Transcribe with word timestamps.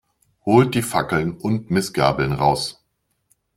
Holt 0.45 0.73
die 0.73 0.81
Fackeln 0.81 1.37
und 1.37 1.69
Mistgabeln 1.69 2.31
raus! 2.33 2.83